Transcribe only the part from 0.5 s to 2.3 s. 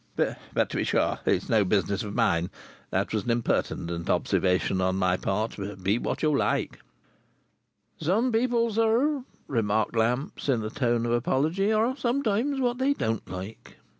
to be sure it's no business of